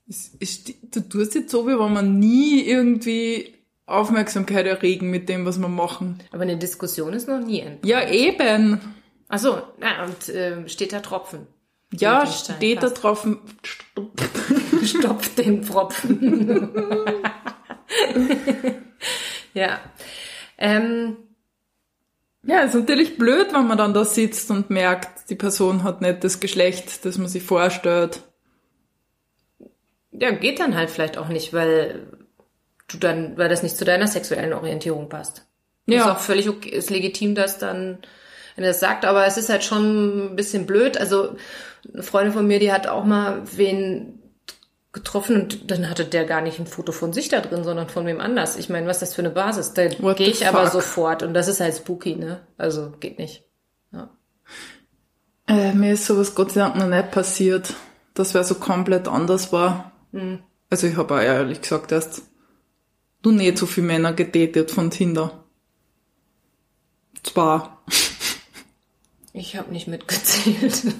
[0.07, 3.53] Ich, ich, du tust jetzt so, wie wenn man nie irgendwie
[3.85, 6.19] Aufmerksamkeit erregen mit dem, was wir machen.
[6.31, 7.85] Aber eine Diskussion ist noch nie entbrannt.
[7.85, 8.79] Ja, eben.
[9.27, 11.47] Ach so, na, und äh, steht da Tropfen.
[11.93, 13.39] Ja, steht da Tropfen.
[14.83, 17.05] Stopft den Tropfen.
[19.53, 19.79] ja.
[20.57, 21.17] Ähm,
[22.43, 26.23] ja, ist natürlich blöd, wenn man dann da sitzt und merkt, die Person hat nicht
[26.23, 28.21] das Geschlecht, das man sich vorstellt.
[30.11, 32.07] Ja, geht dann halt vielleicht auch nicht, weil
[32.87, 35.45] du dann, weil das nicht zu deiner sexuellen Orientierung passt.
[35.85, 36.01] Ja.
[36.01, 37.99] Ist auch völlig okay, ist legitim, dass dann,
[38.55, 40.97] wenn er das sagt, aber es ist halt schon ein bisschen blöd.
[40.97, 41.35] Also,
[41.91, 44.19] eine Freundin von mir, die hat auch mal wen
[44.93, 48.05] getroffen und dann hatte der gar nicht ein Foto von sich da drin, sondern von
[48.05, 48.57] wem anders.
[48.57, 49.73] Ich meine, was ist das für eine Basis?
[49.73, 50.47] Da gehe ich fuck?
[50.47, 52.41] aber sofort und das ist halt spooky, ne?
[52.57, 53.45] Also geht nicht.
[53.93, 54.09] Ja.
[55.47, 57.73] Äh, mir ist sowas Gott sei Dank noch nicht passiert,
[58.13, 59.93] dass wer so komplett anders war.
[60.11, 60.39] Mhm.
[60.69, 62.23] Also ich habe auch ehrlich gesagt erst
[63.23, 65.45] nur nicht so viele Männer gedatet von Tinder.
[67.23, 67.83] Zwar.
[69.33, 70.83] Ich habe nicht mitgezählt.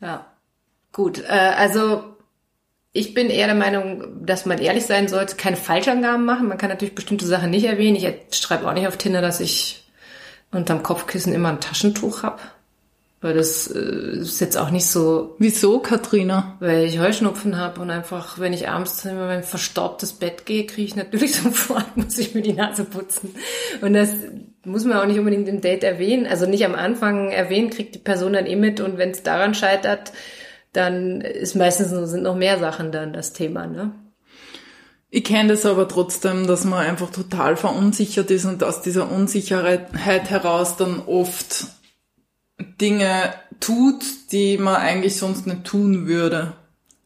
[0.00, 0.26] ja.
[0.92, 2.16] Gut, äh, also
[2.92, 6.48] ich bin eher der Meinung, dass man ehrlich sein sollte, keine Falschangaben machen.
[6.48, 7.96] Man kann natürlich bestimmte Sachen nicht erwähnen.
[7.96, 9.84] Ich schreibe auch nicht auf Tinder, dass ich
[10.50, 12.55] unterm Kopfkissen immer ein Taschentuch hab.
[13.26, 15.34] Weil das äh, ist jetzt auch nicht so.
[15.40, 16.56] Wieso, Katrina?
[16.60, 20.86] Weil ich Heuschnupfen habe und einfach, wenn ich abends in mein verstaubtes Bett gehe, kriege
[20.86, 23.34] ich natürlich sofort, muss ich mir die Nase putzen.
[23.80, 24.10] Und das
[24.64, 26.28] muss man auch nicht unbedingt im Date erwähnen.
[26.28, 29.54] Also nicht am Anfang erwähnen, kriegt die Person dann eh mit und wenn es daran
[29.54, 30.12] scheitert,
[30.72, 33.90] dann ist meistens sind noch mehr Sachen dann das Thema, ne?
[35.10, 39.94] Ich kenne das aber trotzdem, dass man einfach total verunsichert ist und aus dieser Unsicherheit
[39.94, 41.66] heraus dann oft
[42.58, 46.54] Dinge tut, die man eigentlich sonst nicht tun würde.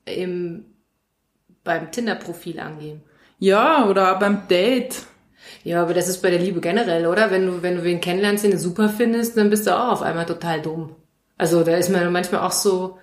[0.05, 0.65] Im,
[1.65, 3.03] beim Tinder-Profil angeben.
[3.39, 5.03] Ja, oder beim Date.
[5.65, 7.31] Ja, aber das ist bei der Liebe generell, oder?
[7.31, 10.03] Wenn du, wenn du wen kennenlernst, den du super findest, dann bist du auch auf
[10.03, 10.97] einmal total dumm.
[11.39, 12.99] Also da ist man manchmal auch so,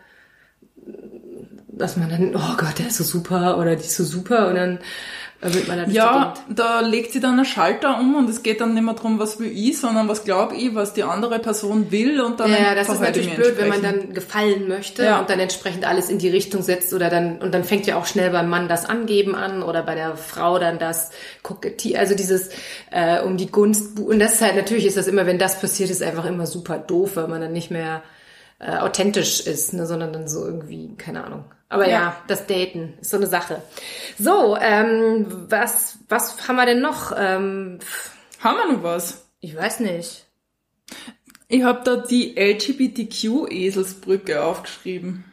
[1.67, 4.55] dass man dann, oh Gott, der ist so super oder die ist so super und
[4.55, 4.79] dann
[5.41, 8.73] wird man dann Ja, da legt sie dann einen Schalter um und es geht dann
[8.73, 12.21] nicht mehr darum, was will ich, sondern was glaube ich, was die andere Person will
[12.21, 15.19] und dann Ja, das ist natürlich blöd, wenn man dann gefallen möchte ja.
[15.19, 18.06] und dann entsprechend alles in die Richtung setzt oder dann, und dann fängt ja auch
[18.08, 21.12] schnell beim Mann das Angeben an oder bei der Frau dann das
[21.43, 22.50] Kokettier, also dieses
[22.89, 25.91] äh, um die Gunst und das ist halt, natürlich ist das immer, wenn das passiert,
[25.91, 28.02] ist einfach immer super doof, weil man dann nicht mehr
[28.60, 31.45] äh, authentisch ist, ne, sondern dann so irgendwie, keine Ahnung.
[31.69, 31.91] Aber ja.
[31.91, 33.62] ja, das Daten ist so eine Sache.
[34.17, 37.12] So, ähm, was, was haben wir denn noch?
[37.12, 37.80] Ähm,
[38.39, 39.27] haben wir noch was?
[39.41, 40.25] Ich weiß nicht.
[41.49, 45.25] Ich habe da die LGBTQ-Eselsbrücke aufgeschrieben.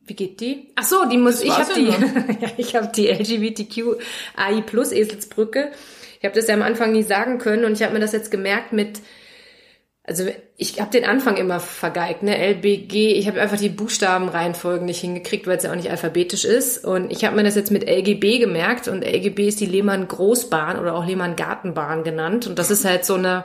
[0.00, 0.72] Wie geht die?
[0.76, 1.86] Ach so, die muss das ich habe die
[2.40, 5.70] ja, ich habe die LGBTQI Plus Eselsbrücke.
[6.18, 8.30] Ich habe das ja am Anfang nie sagen können und ich habe mir das jetzt
[8.30, 9.00] gemerkt mit
[10.08, 10.24] also
[10.56, 12.34] ich habe den Anfang immer vergeigt, ne?
[12.36, 16.82] LBG, ich habe einfach die Buchstabenreihenfolgen nicht hingekriegt, weil es ja auch nicht alphabetisch ist.
[16.84, 20.78] Und ich habe mir das jetzt mit LGB gemerkt und LGB ist die Lehmann Großbahn
[20.78, 22.46] oder auch Lehmann Gartenbahn genannt.
[22.46, 23.44] Und das ist halt so eine,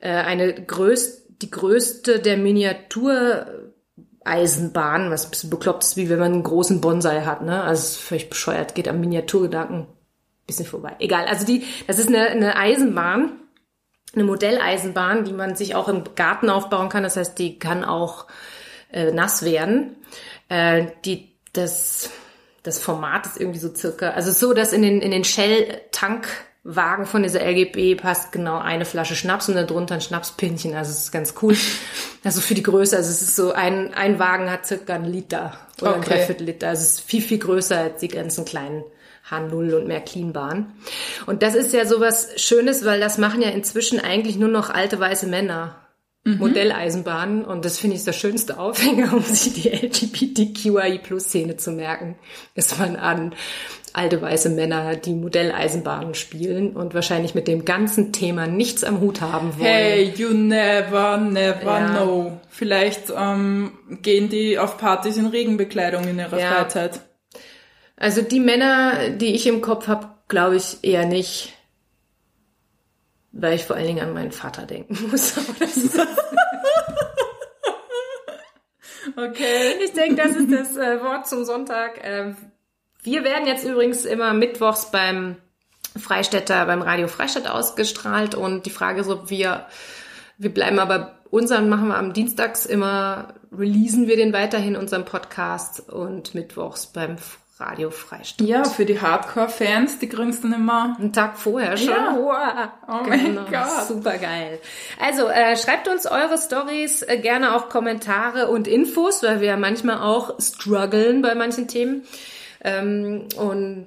[0.00, 6.34] äh, eine größt, die größte der Miniatureisenbahn, was ein bisschen bekloppt ist, wie wenn man
[6.34, 7.62] einen großen Bonsai hat, ne?
[7.62, 9.86] Also ist völlig bescheuert, geht am Miniaturgedanken
[10.48, 10.96] bisschen vorbei.
[10.98, 13.38] Egal, also die, das ist eine, eine Eisenbahn
[14.14, 17.02] eine Modelleisenbahn, die man sich auch im Garten aufbauen kann.
[17.02, 18.26] Das heißt, die kann auch
[18.92, 19.96] äh, nass werden.
[20.48, 22.10] Äh, die, das,
[22.62, 27.22] das Format ist irgendwie so circa, also so, dass in den, in den Shell-Tankwagen von
[27.22, 30.74] dieser LGB passt genau eine Flasche Schnaps und darunter ein Schnapspinchen.
[30.74, 31.56] Also es ist ganz cool.
[32.24, 35.56] Also für die Größe, also es ist so, ein, ein Wagen hat circa einen Liter
[35.80, 35.98] oder okay.
[35.98, 36.68] ein Dreiviertel Liter.
[36.68, 38.82] Also es ist viel, viel größer als die ganzen kleinen
[39.30, 40.72] H0 und mehr Cleanbahn.
[41.26, 44.98] Und das ist ja sowas Schönes, weil das machen ja inzwischen eigentlich nur noch alte
[44.98, 45.76] weiße Männer.
[46.24, 52.16] Modelleisenbahnen und das finde ich der schönste Aufhänger, um sich die LGBTQI-Plus-Szene zu merken,
[52.54, 53.34] ist man an
[53.94, 59.22] alte weiße Männer, die Modelleisenbahnen spielen und wahrscheinlich mit dem ganzen Thema nichts am Hut
[59.22, 59.66] haben wollen.
[59.70, 61.88] Hey, you never, never Ja.
[61.96, 62.38] know.
[62.50, 66.52] Vielleicht ähm, gehen die auf Partys in Regenbekleidung in ihrer Ja.
[66.56, 67.00] Freizeit.
[67.98, 71.54] Also die Männer, die ich im Kopf habe, glaube ich eher nicht,
[73.32, 75.34] weil ich vor allen Dingen an meinen Vater denken muss.
[79.16, 79.74] Okay.
[79.84, 81.98] Ich denke, das ist das äh, Wort zum Sonntag.
[82.02, 82.36] Ähm,
[83.02, 85.36] wir werden jetzt übrigens immer mittwochs beim
[85.96, 89.66] Freistädter, beim Radio Freistadt ausgestrahlt und die Frage ist, ob wir,
[90.36, 95.88] wir bleiben aber unseren machen wir am Dienstags immer, releasen wir den weiterhin, unseren Podcast
[95.88, 97.16] und mittwochs beim
[97.60, 98.46] Radio Freistadt.
[98.46, 100.08] Ja, für die Hardcore-Fans, die
[100.40, 100.96] dann immer.
[100.98, 101.88] Einen Tag vorher schon.
[101.88, 102.16] Ja.
[102.16, 102.68] Wow.
[102.88, 103.86] Oh mein Gott.
[103.88, 104.60] Super geil.
[105.00, 109.56] Also äh, schreibt uns eure Stories, äh, gerne auch Kommentare und Infos, weil wir ja
[109.56, 112.04] manchmal auch strugglen bei manchen Themen.
[112.62, 113.86] Ähm, und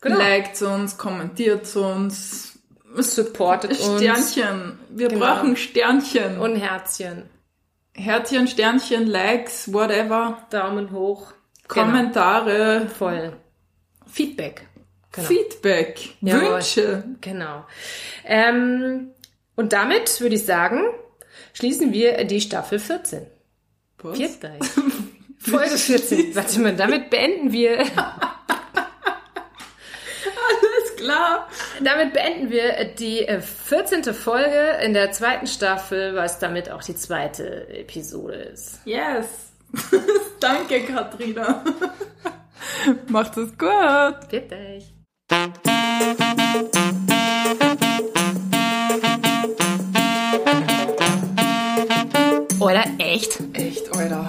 [0.00, 0.18] genau.
[0.18, 2.58] Liked uns, kommentiert uns.
[2.96, 4.00] supportet uns.
[4.00, 4.78] Sternchen.
[4.90, 5.26] Wir Genau.
[5.26, 6.38] brauchen Sternchen.
[6.38, 7.22] Und Herzchen.
[7.94, 10.38] Herzchen, Sternchen, Likes, whatever.
[10.50, 11.32] Daumen hoch.
[11.72, 11.86] Genau.
[11.86, 13.32] Kommentare, Voll.
[14.06, 14.66] Feedback.
[15.12, 15.28] Genau.
[15.28, 16.54] Feedback, Jawohl.
[16.54, 17.04] Wünsche.
[17.20, 17.64] Genau.
[18.24, 19.10] Ähm,
[19.56, 20.84] und damit würde ich sagen,
[21.52, 23.26] schließen wir die Staffel 14.
[24.02, 24.18] Was?
[25.38, 26.34] Folge 14.
[26.34, 27.78] Warte mal, damit beenden wir,
[30.60, 31.48] Alles klar.
[31.82, 34.14] damit beenden wir die äh, 14.
[34.14, 38.80] Folge in der zweiten Staffel, was damit auch die zweite Episode ist.
[38.84, 39.51] Yes.
[40.40, 41.62] Danke, Katrina.
[43.08, 44.28] Macht es gut.
[44.30, 44.92] Bitte euch.
[52.60, 53.40] Oder echt?
[53.54, 54.28] Echt, Alter.